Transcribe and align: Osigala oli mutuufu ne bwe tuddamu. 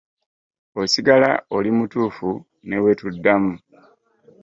Osigala 0.81 1.29
oli 1.55 1.69
mutuufu 1.77 2.29
ne 2.67 2.77
bwe 2.81 2.93
tuddamu. 2.99 3.53